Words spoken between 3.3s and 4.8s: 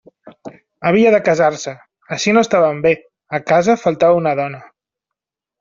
a casa faltava una dona.